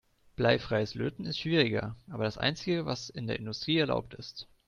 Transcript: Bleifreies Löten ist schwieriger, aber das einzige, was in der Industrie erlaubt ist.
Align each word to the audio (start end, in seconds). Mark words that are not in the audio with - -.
Bleifreies 0.35 0.95
Löten 0.95 1.25
ist 1.27 1.37
schwieriger, 1.37 1.95
aber 2.09 2.23
das 2.23 2.39
einzige, 2.39 2.87
was 2.87 3.11
in 3.11 3.27
der 3.27 3.37
Industrie 3.37 3.77
erlaubt 3.77 4.15
ist. 4.15 4.47